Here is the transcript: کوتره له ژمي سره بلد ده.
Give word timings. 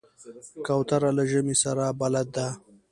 کوتره 0.65 1.09
له 1.17 1.23
ژمي 1.31 1.55
سره 1.63 1.85
بلد 2.01 2.27
ده. 2.35 2.47